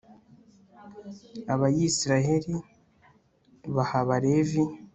abayisraheli 1.53 2.55
baha 3.73 3.95
abalevi 4.03 4.63